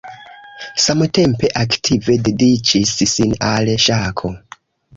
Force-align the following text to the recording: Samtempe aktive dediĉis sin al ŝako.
Samtempe 0.85 1.51
aktive 1.65 2.15
dediĉis 2.29 2.97
sin 3.15 3.37
al 3.53 3.73
ŝako. 3.87 4.33